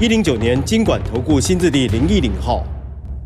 [0.00, 2.66] 一零九年金管投顾新字第零一零号。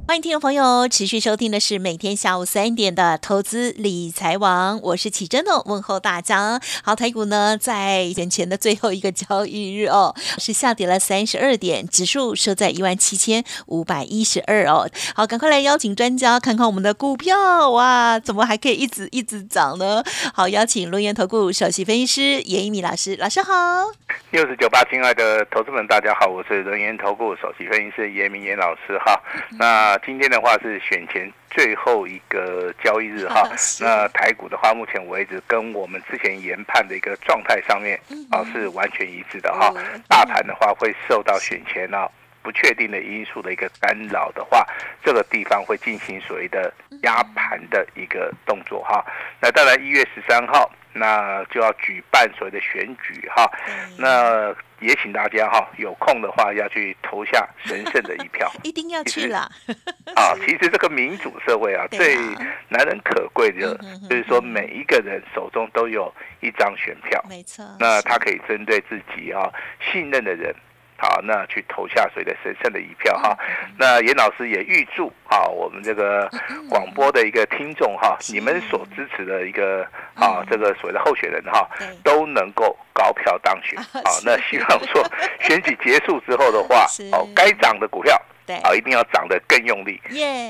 [0.09, 6.59] 欢迎听众朋友持续收听的是每天下午三点的投资理财网，我是启珍哦，问候大家。
[6.83, 14.89] 好，台股呢在眼前的最后一个交易日哦，是下跌了三十二点，指数收在一万七千五百一十二哦。
[15.15, 20.03] 好，赶快来邀请专家看看我们的股票哇，怎么还可以一直一直涨呢？
[20.33, 23.53] 好，邀请龙岩投顾首席分析师严一米老师，老师好。
[24.31, 29.21] 六十九八，亲爱的投资们，大家好，我是龙岩投顾首席分析师严明严老师哈。
[29.59, 33.49] 那今天的话是选前最后一个交易日哈，
[33.81, 37.99] 那台股的话，目前为止跟我们之前研判的一个状态上面
[38.31, 39.73] 啊是完全一致的哈。
[40.09, 42.09] 大盘的话会受到选前啊
[42.43, 44.67] 不确定的因素的一个干扰的话，
[45.05, 49.05] 这个地方会进行所谓的压盘的一个动作哈。
[49.41, 50.71] 那当然一月十三号。
[50.93, 53.51] 那就要举办所谓的选举哈，
[53.99, 59.49] 那也请大家哈有空的话要去投下神圣的一票， 一定要去啦。
[60.15, 62.17] 啊，其实这个民主社会啊，最
[62.69, 63.77] 难能可贵的，
[64.09, 67.65] 就是说每一个人手中都有一张选票，没错。
[67.79, 69.51] 那他可以针对自己啊
[69.93, 70.55] 信任的人。
[71.01, 73.37] 好，那去投下谁的神圣的一票哈。
[73.79, 76.29] 那严老师也预祝啊，我们这个
[76.69, 81.69] 广播的一个听众哈，你们所支持的一个啊，这个所谓的候选人哈，
[82.03, 83.81] 都能够高票当选。
[83.81, 85.05] 好，那希望说
[85.41, 88.21] 选举结束之后的话，哦，该涨的股票，
[88.65, 90.01] 啊，一定要涨得更用力。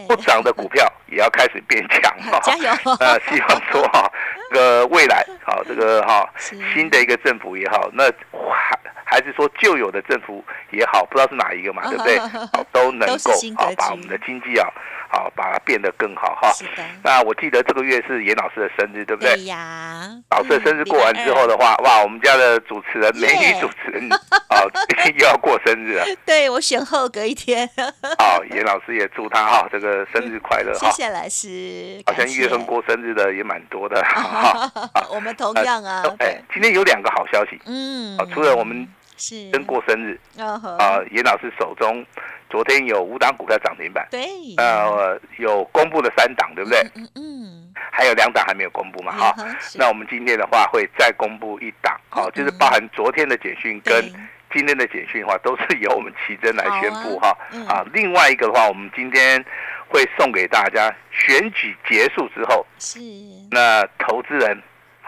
[0.08, 2.40] 不涨的股票也要开始变强哈。
[2.44, 2.70] 加油！
[3.00, 4.10] 呃，希望说哈，
[4.50, 6.26] 这个未来好，这个哈
[6.74, 8.10] 新的一个政府也好，那
[9.08, 9.18] 还。
[9.28, 12.18] 是说旧有的政府也好，不知道是哪一个嘛，对不对？
[12.50, 14.66] 好，都能够啊，把我们的经济啊，
[15.08, 16.52] 好把它变得更好哈。
[17.02, 19.34] 那我记得这个月是严老师的生日，对不对？
[19.34, 20.10] 对呀。
[20.30, 24.62] 老师的生日过完之后的话，哇，我们家的主持人美女主持人啊，
[25.18, 26.04] 又要过生日了。
[26.24, 27.68] 对我选后隔一天。
[28.18, 30.90] 好，严老师也祝他哈，这个生日快乐哈。
[30.90, 32.02] 谢谢老师。
[32.06, 34.70] 好像一月份过生日的也蛮多的 哈。
[35.10, 36.02] 我们同样啊。
[36.20, 37.60] 哎，今天有两个好消息。
[37.66, 38.16] 嗯。
[38.32, 38.86] 除了我们。
[39.18, 41.00] 是跟过生日啊！
[41.10, 42.04] 严老师手中
[42.48, 46.80] 昨天有五档股票涨停板，对，呃，有公布的三档，对不对？
[46.94, 49.12] 嗯嗯，还有两档还没有公布嘛？
[49.12, 49.34] 哈，
[49.74, 54.02] 那我们今天的话会再公布一档，好，就是包含昨天的简讯跟
[54.54, 57.36] 今天的简讯的话，都是由我们奇珍来宣布哈。
[57.68, 59.44] 啊，另外一个的话，我们今天
[59.88, 62.98] 会送给大家选举结束之后，是
[63.50, 64.62] 那投资人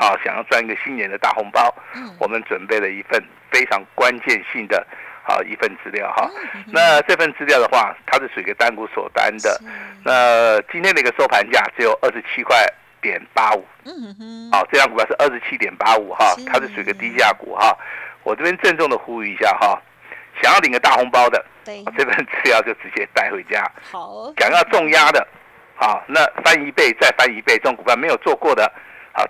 [0.07, 1.73] 好想要赚一个新年的大红包，
[2.19, 3.23] 我们准备了一份。
[3.53, 4.87] 非常关键性的
[5.25, 6.31] 啊一份资料哈，
[6.69, 9.61] 那这份资料的话，它是属于单股锁单的，
[10.05, 12.65] 那今天的一个收盘价只有二十七块
[13.03, 17.77] 点八五，嗯哼，好，这张股票是二十七点八五哈，它是属于个低价股哈，
[18.23, 19.83] 我这边郑重的呼吁一下哈，
[20.41, 25.27] 想要领个大红包的，对，这份资料就直接带回家，好，想要重压的，
[25.75, 28.73] 好，那翻一倍再翻一倍，这种股票没有做过的，好，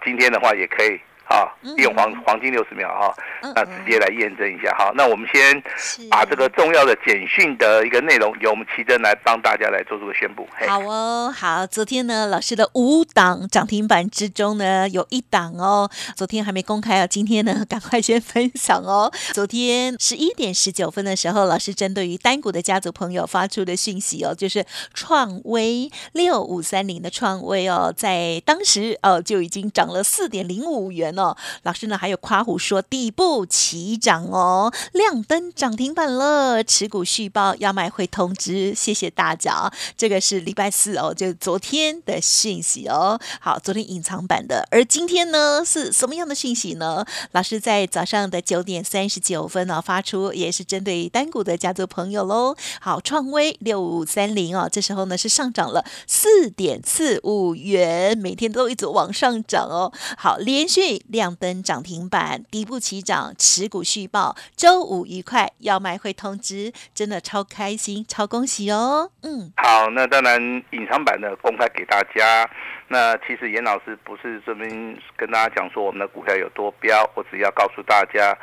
[0.05, 1.01] 今天的话也可以。
[1.31, 1.47] 啊，
[1.77, 3.15] 利用黄黄金六十秒哈，
[3.55, 4.91] 那直接来验证一下哈。
[4.97, 5.63] 那我们先
[6.11, 10.45] 把这个重要的简讯的一个内容，由我们奇珍来帮大家来做这个宣布。
[10.67, 19.13] 好哦，好，昨天呢，老师的五档涨停板之中呢，有一档哦，昨天还没公开啊，今天呢，赶快先分享哦。
[19.33, 39.71] 昨天十一点十九分的时候，老师针对于单股的家族朋友发出的讯息哦，就是创威六五三零的创威哦，在当时哦就已经涨了四点零五元哦，哦老师呢还有夸虎说底部起涨哦，亮灯涨停板了，持股续报要卖会通知，谢谢大家。
[39.97, 43.21] 这个是礼拜四哦，就昨天的讯息哦。
[43.41, 47.05] 好，昨天隐藏版的，而今天呢是什么样的讯息呢？
[47.33, 52.57] 老师在早上的九点三十九分呢发出，也是针对单股的家族朋友喽。
[52.81, 59.93] 好，创威六五三零哦，这时候呢是上涨了四点四五元，每天都一直往上涨哦。
[60.17, 61.05] 好，连续。
[61.11, 69.11] 亮灯涨停板，底部起涨，持股续报，周五愉快，要卖会通知，真的超开心，超恭喜哦！
[69.23, 70.41] 嗯，好，那当然
[70.71, 72.49] 隐藏版的公开给大家。
[72.89, 74.69] 那其实严老师不是这边
[75.17, 78.37] 跟大家讲说我们的股票有多标，我只要告诉大家，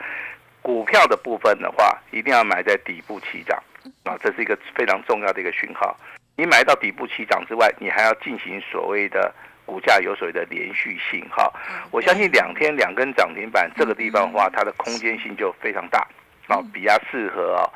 [0.61, 3.61] 股票的部分的话，一定要买在底部起涨
[4.03, 5.97] 啊，这是一个非常重要的一个讯号。
[6.35, 9.33] 你买到底部起涨之外，你还要进行所谓的
[9.67, 11.51] 股价有所谓的连续性哈。
[11.91, 15.99] 我相信两天两根涨停板这个地方的话，它的空间性就非常大
[16.47, 17.69] 啊，比较适合啊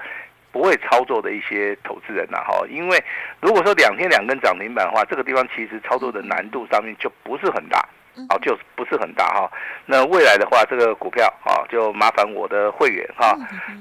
[0.51, 2.65] 不会操作的一些投资人呐哈。
[2.69, 3.03] 因为
[3.41, 7.87] 如果说两天两根涨停板的话，这个地方其实操作的难度上面就不是很大。
[8.29, 9.49] 哦，就不是很大哈。
[9.85, 13.35] 那未来的话，这个股票啊，就麻烦我的会员哈。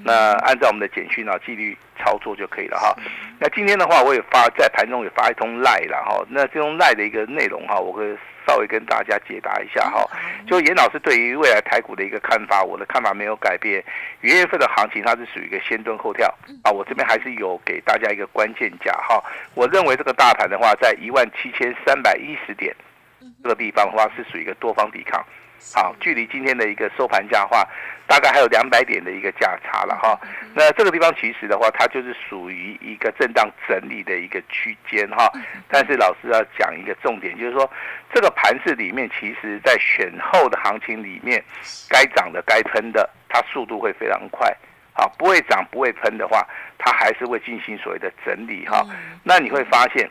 [0.05, 2.95] 那按照我们的简讯啊，纪律操作就可以了哈。
[3.39, 6.25] 那今天的话，我也发在盘中也发一通赖了哈。
[6.29, 8.17] 那这种赖的一个内容哈，我会
[8.47, 10.09] 稍微跟大家解答一下哈。
[10.47, 13.83] 就严老师对于未来台股的一个看法，我的看法没有改变。
[14.21, 16.71] 元月份的行情它是属于一个先蹲后跳啊。
[16.71, 19.23] 我这边还是有给大家一个关键价哈。
[19.55, 22.75] 我认为这个大盘的话，在一万七千三百一十点。
[23.43, 25.25] 这个地方的话是属于一个多方抵抗，
[25.75, 27.67] 好，距离今天的一个收盘价的话，
[28.07, 30.19] 大概还有两百点的一个价差了哈。
[30.55, 35.31] 那这个地方其实的话，它就是属于一个震荡整理的一个区间哈。
[35.69, 37.71] 但是老师要讲一个重点，就是说
[38.13, 41.43] 这个盘市里面，其实在选后的行情里面，
[41.89, 44.55] 该涨的、该喷的，它速度会非常快。
[44.93, 46.47] 好，不会涨、不会喷的话，
[46.79, 48.85] 它还是会进行所谓的整理哈。
[49.23, 50.09] 那你会发现。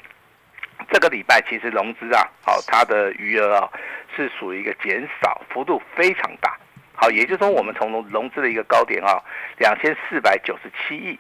[0.92, 3.70] 这个礼拜其实融资啊，好，它的余额啊
[4.16, 6.58] 是属于一个减少幅度非常大，
[6.96, 9.22] 好，也就是说我们从融融资的一个高点啊，
[9.58, 11.20] 两千四百九十七亿，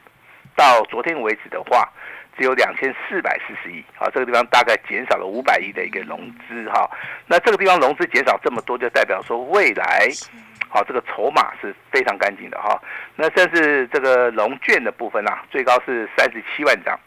[0.55, 1.87] 到昨天为止的话，
[2.37, 6.89] 只有两千四百四十亿，好，这个地方大概减少了五百亿的一个融资哈，
[7.27, 10.07] 那这个地方融资减少这么多，就代表说未来，
[10.67, 12.81] 好，这个筹码是非常干净的哈，
[13.15, 16.99] 那甚至这个融券的部分啊，最高是三十七万张。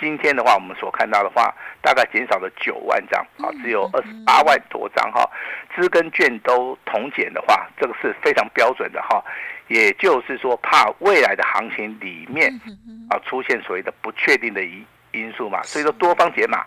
[0.00, 5.28] 今天的话，我们所看到的话，大概减少了九万张，啊，只有二十八万多张哈。
[5.74, 9.22] 资跟券都同减的话，这个是非常标准的哈。
[9.68, 12.52] 也就是说，怕未来的行情里面
[13.08, 16.64] 啊出现所谓的不确定的因因素嘛，所以说多方解码，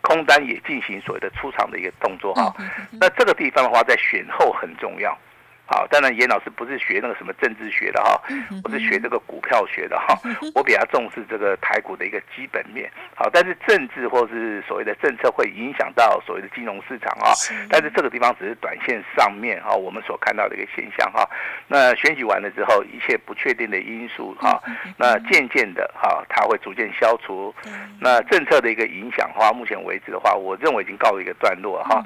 [0.00, 2.52] 空单也进行所谓的出场的一个动作哈。
[2.92, 5.16] 那这个地方的话，在选后很重要。
[5.66, 8.20] 好，当然严老师不是学那个什么政治学的哈，
[8.62, 10.14] 我是学这个股票学的哈。
[10.54, 12.90] 我比较重视这个台股的一个基本面。
[13.14, 17.32] 好，但是政治或是所谓的政策会影响到所谓的金融市场啊。
[17.70, 21.26] 但是这个地方只是短线上面哈，我们所看到的一个现象哈。
[21.66, 24.62] 那选举完了之后，一切不确定的因素哈，
[24.98, 27.54] 那渐渐的哈，它会逐渐消除。
[28.00, 32.04] 那政策的一个影响的话，目前为止的话，我认为已经告一个段落哈。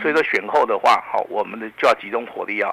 [0.00, 2.72] 所以说选后的话，好，我们的就要集中火力啊。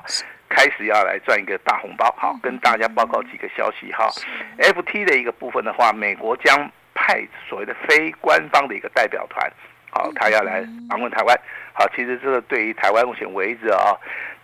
[0.49, 4.09] 开始要来赚一个大红包，好，跟大家报告几个消息哈。
[4.57, 9.51] F T 的一个部分的话，美国将派所谓的非官方的一个代表团，
[9.91, 11.37] 好，他要来访问台湾，
[11.73, 13.95] 好，其实这个对于台湾目前为止啊，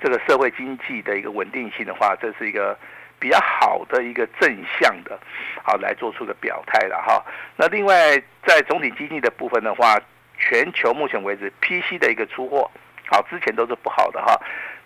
[0.01, 2.77] 这个社会经济的一个稳定性的话，这是一个
[3.17, 5.17] 比较好的一个正向的，
[5.63, 7.23] 好来做出个表态了哈。
[7.55, 9.97] 那另外在总体经济的部分的话，
[10.37, 12.69] 全球目前为止 P C 的一个出货，
[13.09, 14.39] 好，之前都是不好的哈。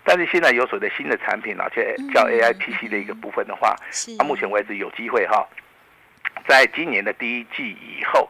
[0.08, 3.76] 但是现在有所谓的新的产品，而且叫 A I P C 的一个部分的话，
[4.18, 5.46] 到目前为止有机会哈，
[6.48, 8.26] 在今年的第一季以后，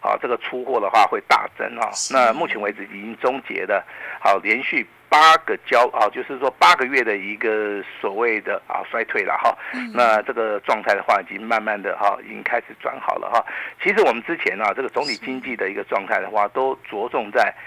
[0.00, 1.92] 啊，这个出货的话会大增哈。
[2.10, 3.84] 那目前为止已经终结的，
[4.20, 9.56] 好，连续八个交啊，就是说八个月的一个所谓的啊衰退了哈。
[9.94, 13.46] 那这个状态的话，已经慢慢的哈，已经开始转好了哈。
[13.80, 17.60] 其实我们之前啊，这个总体经济的一个状态的话，都着重在好。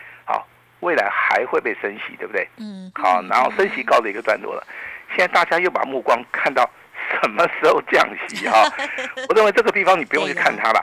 [0.86, 2.48] 未来还会被升息，对不对？
[2.58, 4.64] 嗯，好，然后升息告了一个段落了，
[5.10, 6.70] 现在大家又把目光看到
[7.20, 8.72] 什么时候降息哈？
[9.28, 10.80] 我认为这个地方你不用去看它了，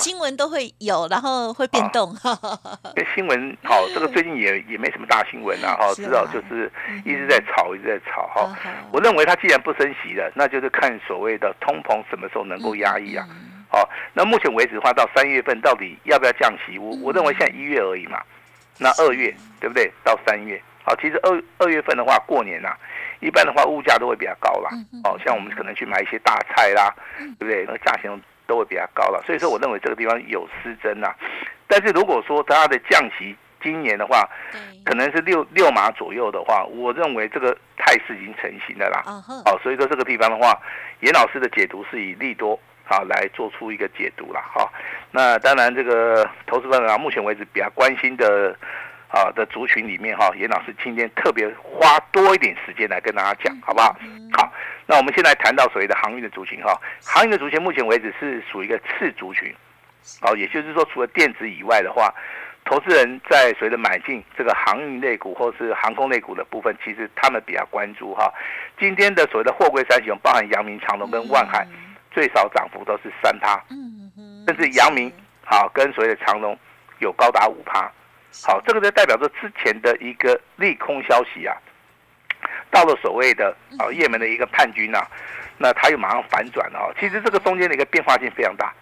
[0.00, 2.12] 新闻都会有，然后会变动。
[2.96, 6.70] 这新闻好，这个最近也也没什么大新闻啊， 哈，至少就是
[7.04, 8.50] 一直在炒，一直在炒哈。
[8.92, 13.24] 我认为它既然不升息了，那就是看所谓的通膨什么时候能够压抑啊。
[13.72, 16.76] 好，那目前为止的话，到三月份到底要不要降息？
[16.76, 18.20] 我我认为现在一月而已嘛。
[18.80, 19.92] 那二月对不对？
[20.02, 22.74] 到三月，好，其实二二月份的话，过年呐，
[23.20, 24.70] 一般的话物价都会比较高啦。
[25.04, 26.92] 哦，像我们可能去买一些大菜啦，
[27.38, 27.64] 对不对？
[27.66, 28.10] 那个价钱
[28.46, 29.22] 都会比较高了。
[29.26, 31.14] 所以说，我认为这个地方有失真呐。
[31.68, 34.26] 但是如果说它的降息今年的话，
[34.84, 39.02] 可能是六六码左右的话，我认为这个态势已经成型的啦。
[39.44, 40.58] 哦，所以说这个地方的话，
[41.00, 42.58] 严老师的解读是以利多。
[42.90, 44.68] 好，来做出一个解读了哈。
[45.12, 48.52] 那当然，这个投资朋友啊，目前为止比较关心的
[49.06, 53.94] 啊的族群里面哈，严老师今天特别花多一点时间来跟大家讲，好不好？
[54.36, 54.52] 好，
[54.86, 59.54] 那我们现在谈到所谓的航运的族群哈，航运的族群目前为止是属于一个次族群，
[60.22, 62.12] 哦，也就是说，除了电子以外的话，
[62.64, 68.32] 投资人在随着买进这个航运类股或是航空类股的部分，其实他们比较关注哈。
[68.80, 71.66] 今天的所谓的货柜三雄，包含阳明、长隆跟万海，
[72.10, 75.12] 最少涨幅都是三趴，嗯甚至阳明
[75.44, 76.58] 好跟所谓的长隆
[76.98, 77.90] 有高达五趴。
[78.46, 81.56] 好，这个就代表着之前的一个利空消息啊，
[82.70, 85.06] 到了所谓的啊也门的一个叛军呐，
[85.58, 86.94] 那它又马上反转了。
[86.98, 88.72] 其实这个中间的一个变化性非常大。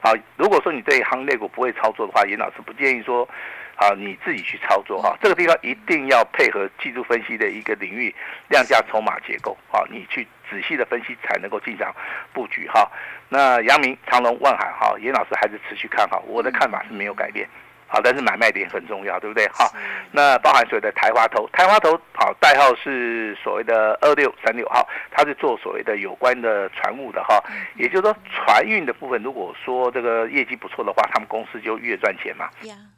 [0.00, 3.28] 好，如果说你对行业股不会操作的话，严老师不建议说，
[3.76, 5.16] 啊你自己去操作哈。
[5.22, 8.14] 这个地方一定要配合技术分析的一个领域，
[8.48, 11.94] 量价筹码结构，啊，你去仔细的分析才能够进场
[12.32, 12.90] 布局哈。
[13.28, 17.48] 那阳明、长隆、万海哈，严老师还是持续看好，我的看法是没有改变。
[17.92, 19.46] 好，但是买卖点很重要，对不对？
[19.48, 19.70] 好，
[20.12, 27.38] 那包含所谓的台华头，台华头好，代号是所谓的二六三六号，它是做所谓的有关的船务的哈，
[27.76, 32.48] 也就是说船运的部分，如果说这个业绩不错的话，他们公司就越赚钱嘛。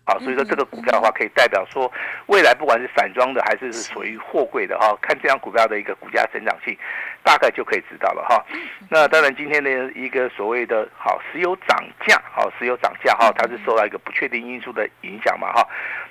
[0.06, 1.90] 好，所以说这个股票的话，可以代表说
[2.26, 6.76] 未来不管是散装的还是是属于货柜的哈，看这张股票的一个股价成长性，
[7.24, 8.44] 大概就可以知道了哈。
[8.88, 14.83] 那当然今天的一个所谓的好石油涨价，好石油涨价哈，它是受到一个不确定因素的。
[15.02, 15.66] 影响嘛哈，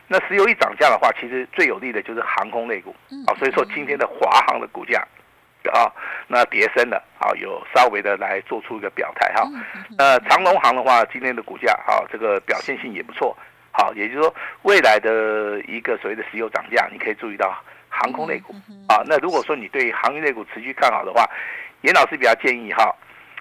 [0.07, 2.95] 那石油一涨价的话，其实最有利的就是航空类股
[3.27, 5.05] 啊，所以说今天的华航的股价
[5.71, 5.91] 啊，
[6.27, 9.47] 那跌升了啊，有稍微的来做出一个表态哈。
[9.97, 13.35] 呃，长龙航的话，今天的股价啊，这个表现性也不错，
[13.71, 17.55] 好，也就是说未来的一个所谓的石油涨价，你可以注意到
[17.87, 18.53] 航空类股
[18.89, 19.01] 啊。
[19.05, 21.29] 那如果说你对航运类股持续看好的话，
[21.81, 22.93] 严老师比较建议哈，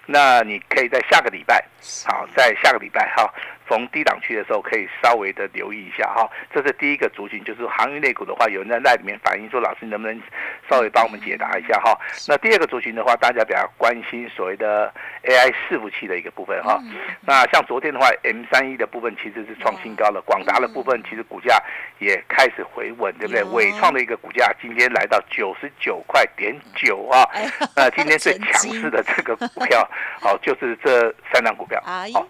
[0.05, 1.63] 那你可以在下个礼拜，
[2.05, 3.33] 好，在下个礼拜哈。
[3.65, 6.29] 逢低档区的时候，可以稍微的留意一下哈。
[6.53, 10.21] 这是第一个族群，就是航运类股的话，有人在那里面反映说，老师你能不能
[10.69, 11.97] 稍微帮我们解答一下哈？
[12.27, 14.91] 那第二个族群的话，大家比较关心所谓的
[15.23, 16.79] AI 伺服器的一个部分哈。
[17.21, 21.61] 那像昨天的话，M 三一的部分其实是创新高了，广达的部分其实股价
[21.99, 23.43] 也开始回稳，对不对？
[23.43, 27.27] 伟创的一个股价今天来到九十九块点九啊。
[27.75, 29.87] 那今天最强势的这个股票，
[30.19, 31.81] 好， 就是这三张股票。
[31.83, 32.27] 好。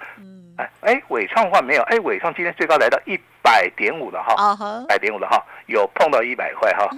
[0.56, 4.56] 哎哎，伟创的话没有，哎，伟创今天最高来到一百点五了哈，
[4.88, 6.90] 百点五了哈，有碰到一百块哈，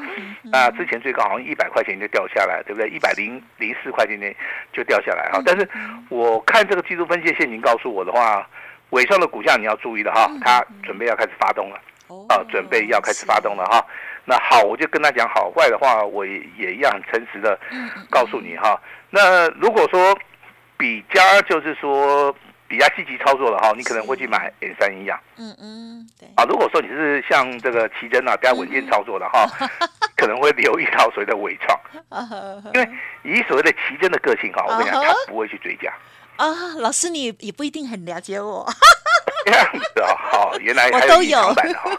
[0.43, 2.87] 那之前最高好像一百块钱就掉下来，对不对？
[2.87, 4.27] 一百零零四块钱就
[4.71, 5.67] 就掉下来哈，但是
[6.09, 8.47] 我看这个技术分析的陷阱告诉我的话，
[8.91, 11.81] 尾上的股价你要注意了哈，它准备要开始发动了，
[12.29, 13.83] 啊，准备要开始发动了哈，
[14.23, 17.59] 那好，我就跟他讲好坏的话，我也一样很诚实的
[18.11, 20.15] 告诉你哈，那如果说
[20.77, 22.35] 比较就是说。
[22.67, 25.19] 比较积极操作的哈，你可能会去买 A 三一样。
[25.37, 26.27] 嗯嗯，对。
[26.35, 29.45] 啊，如果说你是像这个奇珍啊，比较稳健操作的哈，
[30.17, 31.79] 可能会留意到所谓的伪创。
[32.73, 32.89] 因为
[33.23, 35.93] 以所谓的奇珍的个性哈，我跟你讲，他不会去追加。
[36.37, 36.47] 啊，
[36.79, 38.67] 老师你也不一定很了解我。
[39.45, 41.91] 这样子啊，好，原来 还有隐藏版的哈。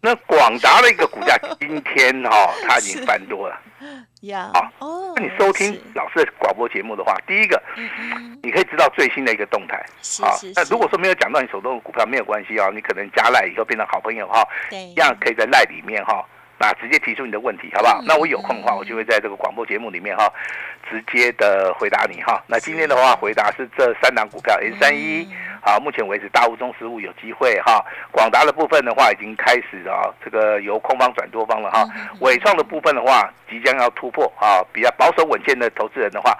[0.00, 3.58] 那广达的一个股价今天哈，它已经翻多了。
[4.22, 7.60] 呀，哦，那你收听老师的广播节目的话，第一个，
[8.42, 9.76] 你可以知道最新的一个动态。
[10.24, 16.24] 啊，那如果说没有讲到你手中的股票，没有关系啊，你可能加赖以后变成好朋友哈，一样可以在赖里面哈。
[16.62, 18.00] 那直接提出你的问题，好不好？
[18.06, 20.32] 那我有空的话，我就会在这个广播节目里面哈，
[20.88, 22.40] 直接的回答你哈。
[22.46, 25.28] 那今天的话，回答是这三档股票，N 三一，
[25.60, 27.84] 好，目前为止大物中实物有机会哈。
[28.12, 31.84] 广达的部分的话，已经开始啊，这个由空方转多方了哈。
[32.20, 36.38] 伟创的部分的话，即将要突破啊，比较保守稳健的投资人的话，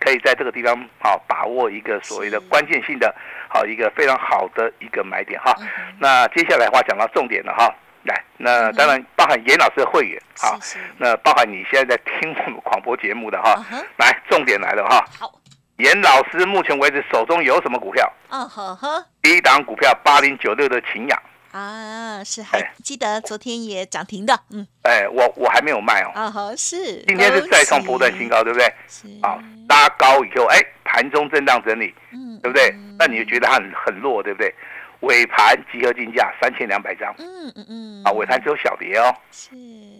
[0.00, 3.14] 可以在这个地方好把握一个所谓的关键性的，
[3.48, 5.54] 好一个非常好的一个买点哈。
[6.00, 7.72] 那接下来的话讲到重点了哈。
[8.04, 10.58] 来，那当然包含严老师的会员哈，
[10.96, 13.62] 那包含你现在在听我们广播节目的哈，
[13.98, 15.04] 来，重点来了哈。
[15.18, 15.30] 好，
[15.76, 18.10] 严老师目前为止手中有什么股票？
[18.30, 28.72] 嗯呵呵，第一档股票八零九六的秦雅啊，是还记得昨天也涨停的，嗯，哎，我我还没有卖哦，啊好是，今天是再创波段新高，对不对？
[28.88, 29.36] 是啊，
[29.68, 32.72] 拉高以后，哎，盘中震荡整理，嗯，对不对？
[32.98, 34.54] 那你就觉得它很很弱，对不对？
[35.00, 39.50] 尾盘集合竞价三千两百张，嗯嗯嗯，啊，尾盘只有小跌哦，是，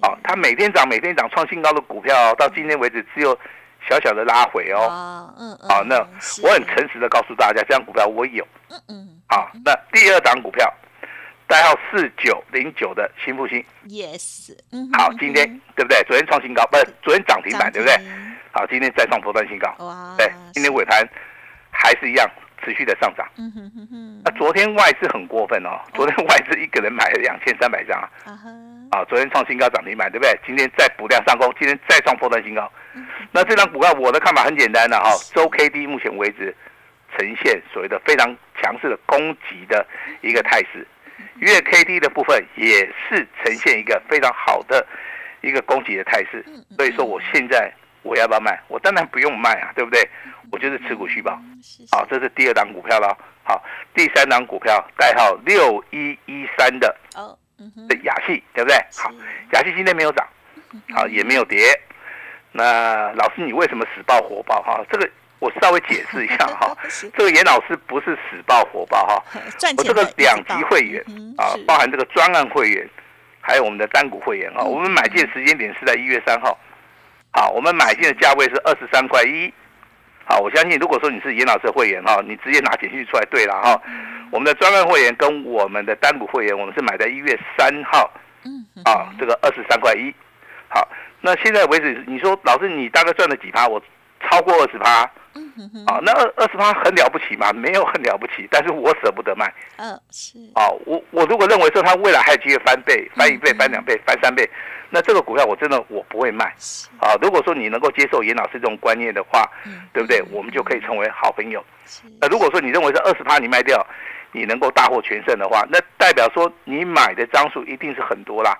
[0.02, 3.38] 啊，它每天涨，每天涨，创新高的股票，到今天为止只有
[3.88, 5.96] 小小的拉回哦，啊，嗯嗯，啊，那
[6.42, 10.70] 我很诚实的告诉大家，这张股票我有，嗯嗯，啊，那第二档股票，
[11.46, 16.02] 代号四九零九的新复兴，yes，嗯，好，今天对不对？
[16.04, 17.96] 昨天创新高，不是昨天涨停板，对不对？
[18.52, 21.08] 好，今天再创波段新高，哇，对，今天尾盘
[21.70, 22.30] 还是一样。
[22.64, 24.22] 持续的上涨，嗯哼哼哼。
[24.24, 28.10] 那昨天外资很过分哦，昨天外资一个人买了两千三百张啊，
[28.90, 30.38] 啊，昨天创新高涨停板，对不对？
[30.46, 32.70] 今天再补量上攻，今天再创破断新高。
[33.32, 36.54] 那这张股票我的看法很简单的哈，周 K D 目前为止
[37.16, 39.86] 呈现所谓的非常强势的攻击的
[40.20, 40.86] 一个态势，
[41.36, 44.86] 月 K D 的部分也是呈现一个非常好的
[45.40, 46.44] 一个攻击的态势，
[46.76, 48.58] 所以说我现在我要不要卖？
[48.68, 50.08] 我当然不用卖啊，对不对？
[50.50, 51.32] 我就是持股续保。
[51.92, 53.16] 好，这是第二档股票了。
[53.44, 53.62] 好，
[53.94, 57.36] 第三档股票代号六一一三的哦，
[57.88, 58.76] 的雅戏，对不对？
[58.96, 59.10] 好，
[59.52, 60.26] 雅戏今天没有涨，
[60.94, 61.58] 好也没有跌。
[62.52, 64.84] 那老师你为什么死爆活爆哈？
[64.90, 66.76] 这个我稍微解释一下哈。
[67.16, 69.24] 这个严老师不是死爆活爆哈，
[69.78, 71.00] 我这个两级会员
[71.38, 72.88] 啊，包含这个专案会员，
[73.40, 74.62] 还有我们的单股会员啊。
[74.62, 76.58] 我们买进时间点是在一月三号，
[77.32, 79.52] 好，我们买进的价位是二十三块一。
[80.24, 83.80] 好，我相信如果说你是严老师的会员哈，你直接拿简讯出来对了哈。
[84.30, 88.10] 我们的专案会员跟我们的单股会员，我们是买在一月三号，
[88.44, 90.14] 嗯，啊，这个二十三块一。
[90.68, 90.86] 好，
[91.20, 93.66] 那现在为止，你说老师你大概赚了几趴？
[93.66, 93.82] 我
[94.20, 95.10] 超过二十趴。
[95.32, 97.52] 嗯哼哼，啊，那二二十趴很了不起吗？
[97.52, 99.46] 没有很了不起，但是我舍不得卖。
[99.76, 100.36] 嗯，是。
[100.54, 104.48] 啊，我我如果认为说它未来还有机会翻倍、翻一倍、翻两倍、翻三倍，
[104.90, 106.46] 那这个股票我真的我不会卖。
[106.98, 109.48] 啊，如果说你能够接受严老师这种观念的话，
[109.92, 110.20] 对不对？
[110.32, 111.64] 我们就可以成为好朋友。
[112.20, 113.86] 那如果说你认为是二十趴你卖掉，
[114.32, 118.58] 你能够大获全胜的话，那代表说你买的张数一定是很多啦，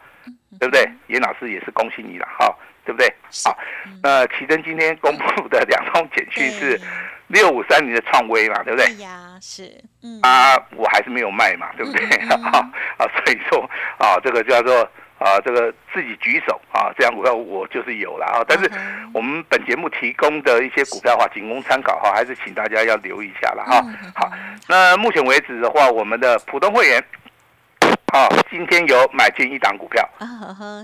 [0.58, 0.88] 对不对？
[1.08, 2.54] 严老师也是恭喜你了，哈。
[2.82, 3.14] 对不对？
[3.44, 3.56] 好，
[4.02, 6.80] 那奇珍今天公布的两通简讯是
[7.28, 8.86] 六五三零的创威嘛，对不对？
[8.86, 9.70] 对呀，是。
[10.02, 12.04] 嗯啊，我还是没有卖嘛，对不对？
[12.26, 12.58] 啊
[12.96, 14.80] 啊，所以说啊，这个叫做
[15.18, 18.42] 啊，这个自己举手啊，这样股票我就是有了啊。
[18.48, 18.68] 但是
[19.12, 23.84] 我们本节目提供的一些股票的话，仅供参考哈，还是请大家要留意一下了哈。
[24.16, 24.32] 好，
[24.66, 27.04] 那目前为止的话，我们的普通会员
[28.12, 30.08] 啊，今天有买进一档股票。
[30.18, 30.26] 啊，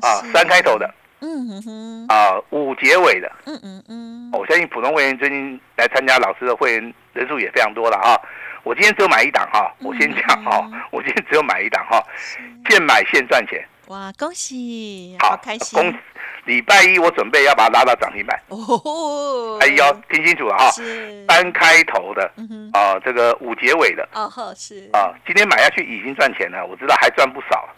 [0.02, 0.92] 啊，三开头的。
[1.21, 8.21] 嗯哼哼啊，五结尾的，嗯嗯嗯，我相信普通会员最近来参加老师的会员人数也非常多了啊。
[8.62, 12.02] 我今天只有买一档哈，我先讲哈，我今天只有买一档哈，
[12.68, 13.66] 现买现赚钱。
[13.86, 15.78] 哇，恭喜，好开心。
[15.78, 15.94] 恭
[16.44, 18.40] 礼拜一我准备要把它拉到涨停板。
[18.48, 20.70] 哦，哎呦，听清楚了哈，
[21.26, 22.30] 单开头的，
[22.72, 27.68] 啊，这个五结尾的，哦呵，是啊，今天买下去已经赚钱了，我知道还赚不少。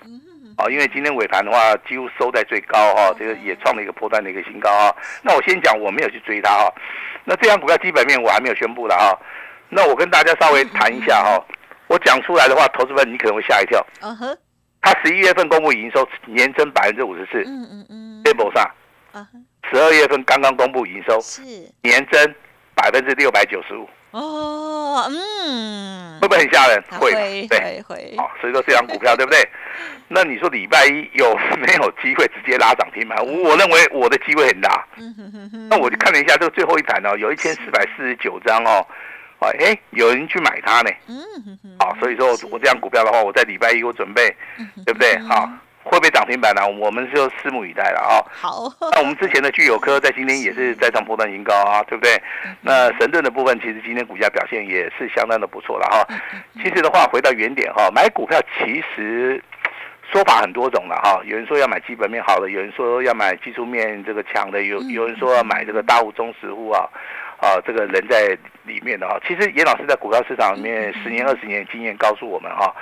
[0.59, 4.95] 哦，因为今天尾盘的话，几乎收在最高哈，这个也创了一个破断的一个新高啊。
[5.23, 6.73] 那我先讲，我没有去追它哈。
[7.25, 9.17] 那这张股票基本面我还没有宣布的哈。
[9.69, 11.43] 那我跟大家稍微谈一下哈。
[11.87, 13.87] 我讲出来的话，投资们你可能会吓一跳。
[14.01, 14.39] 嗯哼。
[14.81, 17.43] 它十一月份公布营收年增百分之五十四。
[17.47, 18.23] 嗯嗯嗯。
[18.23, 18.71] p 上。
[19.71, 21.43] 十二月份刚刚公布营收是
[21.83, 22.35] 年增
[22.75, 23.89] 百分之六百九十五。
[24.13, 26.83] 哦，嗯，会不会很吓人？
[26.99, 28.15] 会，对，会。
[28.17, 29.47] 好，所以说这张股票对不对？
[30.09, 33.19] 那你说礼拜一有没有机会直接拉涨停板？
[33.27, 34.87] 我认为我的机会很大。
[35.69, 38.87] 那我就看了一下这个最后一盘哦，有一千四百四十九张哦，
[39.47, 40.91] 哎，有人去买它呢。
[41.09, 44.35] 嗯好，所以说我这样股票的话，我在礼拜一我准备，
[44.85, 45.19] 对不对？
[45.21, 45.49] 好。
[45.85, 46.61] 会不会涨停板呢？
[46.69, 48.21] 我们就拭目以待了啊！
[48.31, 52.23] 好，那我们之前的聚友科在今天也是再创波段新高啊，对不对？
[52.61, 56.07] 那神盾的部分其实今天股价表现也是相当的不错了哈。
[56.63, 59.43] 其实的话，回到原点哈，买股票其实
[60.11, 61.21] 说法很多种了哈。
[61.25, 66.89] 有人说要买基本面好的，有人说要买技术面这个强的，有有人说要买这个大户中实户啊
[67.41, 69.19] 啊，这个人在里面的哈。
[69.27, 72.75] 其实严老师在股票市场里面十年二十年经验告诉我们哈。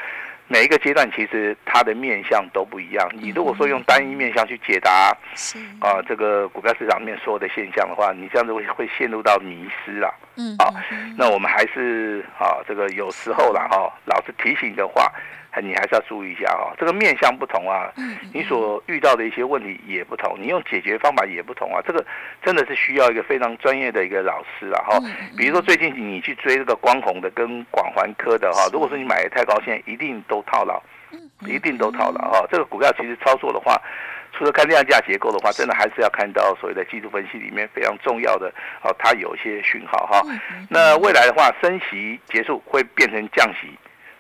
[0.49, 3.09] 每一个阶段其实它的面相都不一样。
[3.15, 5.11] 你如果说用单一面相去解答，
[5.81, 10.15] 啊，这个股票市场面所有的现象的话，你这样子会会陷入到迷失了。
[10.37, 10.71] 嗯，啊，
[11.19, 15.13] 那我们还是啊，这个有时候了哈，老师提醒的话。
[15.61, 17.93] 你还是要注意一下哈，这个面相不同啊，
[18.33, 22.05] 你所遇到的一些问题也不同，你用解决方法也不同啊，这个
[22.43, 24.99] 真的是需要一个非常专业的一个老师了哈。
[25.37, 30.83] 比如说最近你去追这个光弘的跟广环科的哈，如果说你买的太高，现在一定都套牢，
[31.47, 32.47] 一定都套牢哈。
[32.51, 33.81] 这个股票其实操作的话，
[34.33, 40.23] 除了看量价结构的话，真的还是要看到所谓的技术分析里面非常重要的哦，它有一些讯号哈。
[40.69, 43.71] 那未来的话，升息结束会变成降息。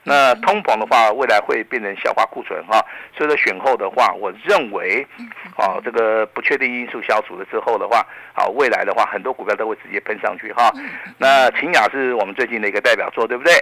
[0.06, 2.80] 那通膨的话，未来会变成消化库存哈，
[3.16, 5.04] 所以说选后的话，我认为，
[5.58, 10.70] 啊，这个不确定因素消除了之后的话，好，未来的话，很多股票都会直接喷上去哈。
[11.18, 13.52] 那秦雅是我们最近的一个代表作，对不对？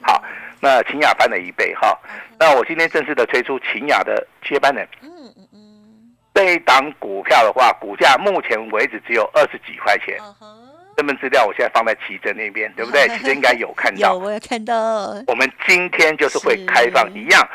[0.00, 0.22] 好，
[0.60, 1.98] 那秦雅翻了一倍哈。
[2.38, 4.86] 那我今天正式的推出秦雅的接班人。
[5.02, 5.58] 嗯嗯嗯。
[6.32, 10.16] 这一档股票的话，股价目前为止只有二十几块钱。
[10.98, 13.06] 这份资料我现在放在奇珍那边，对不对？
[13.16, 14.74] 奇珍应该有看到，有我有看到。
[15.28, 17.48] 我们今天就是会开放一样，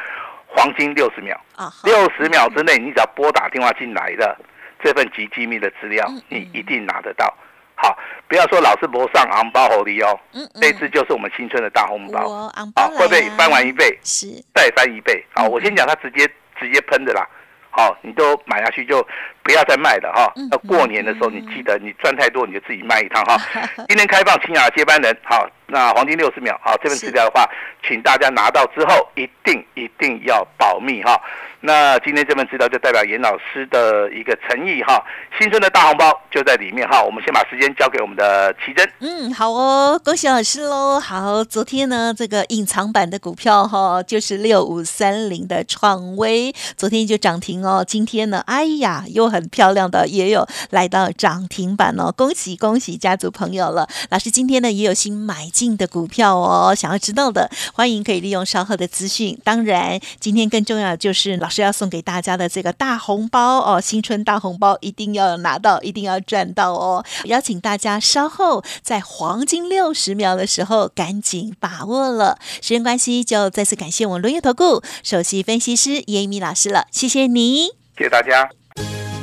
[0.47, 4.37] 黄金六十秒啊，六十秒之内，你只要拨打电话进来的
[4.81, 7.35] 这份极机密的资料，你一定拿得到。
[7.75, 7.97] 好，
[8.29, 15.21] 不要说老是不上昂包红利哦，嗯嗯，这次就是我们新春的大红包，我昂包啊，会不会翻完一倍是，再翻一倍？
[15.35, 16.25] 好，嗯我先讲它直接
[16.57, 17.27] 直接喷的啦。
[17.75, 19.05] 好，你都买下去就
[19.41, 20.47] 不要再卖了哈嗯。
[20.51, 23.35] 那过年的时候，你记得你赚太多你就自己卖一趟哈。
[23.89, 27.49] 今天开放清雅接班人，好，那黄金六十秒，好，这份资料的话，
[27.87, 31.19] 请大家拿到之后一定一定要保密哈。
[31.65, 35.01] 那今天这份资料就代表严老师的一个诚意哈，
[35.39, 37.01] 新春的大红包就在里面哈。
[37.01, 38.85] 我们先把时间交给我们的奇珍。
[38.99, 40.99] 嗯，好哦，恭喜老师喽！
[40.99, 47.85] 好，昨天呢，这个隐藏版的股票哈、就是六五三零的创威，昨天就涨停哦。
[47.87, 53.87] 今天呢，哎呀，又很漂亮的，也有来到涨停板哦，恭喜恭喜家族朋友了。
[54.09, 59.39] 老师今天呢也有新买进的股票哦，想要知道的，欢迎可以利用稍后的资讯。
[59.43, 67.05] 当然，今天更重要的就是老师要送给大家的这个大红包哦，新春大红包一定要拿到，一定要赚到哦！
[67.25, 72.39] 邀请大家稍后在黄金六十秒的时候赶紧把握了。
[72.61, 77.67] 时间关系，就再次感谢我们轮月投顾首席分析师叶一鸣老师了，谢谢你。
[77.95, 78.49] 谢谢大家。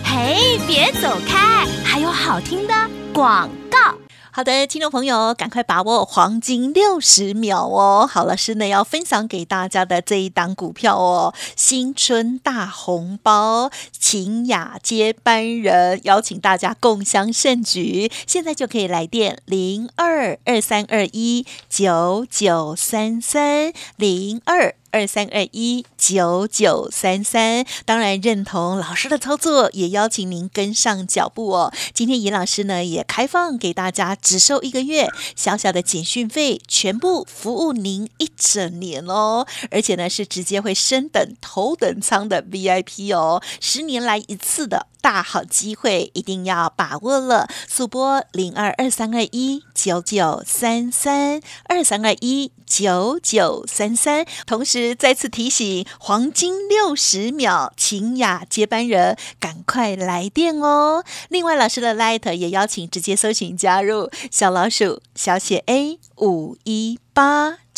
[0.05, 2.75] 嘿，别走开，还有好听的
[3.13, 4.10] 广告。
[4.33, 8.09] 好的，听众朋友，赶快把握黄金六十秒哦！
[8.09, 18.09] 好，了师呢要分享给大家的这一档股票哦，新春大红包，秦雅接班人，邀请大家共襄盛举。
[18.25, 24.77] 现在就可以来电零二二三二一九九三三零二。
[24.91, 31.73] 二三二一九九三三，当然认同老师的操作，也邀请您跟上脚步哦。
[31.95, 39.47] 今天严老师呢也开放给大家，只收一个月，小小的简讯费，全部服务您一整年哦。
[39.71, 44.87] 而且呢是直接会升等头等舱的 VIP 哦，十年来一次的。
[45.01, 47.49] 大好机会，一定要把握了！
[47.69, 54.27] 速播零二二三二一九九三三二三二一九九三三。
[54.47, 61.05] 同时再次提醒，黄金六十秒，秦雅接班人，赶快来电哦！
[61.29, 67.59] 另外，老师的 Light 也邀请直接搜寻加入小老鼠小写 A 五一八。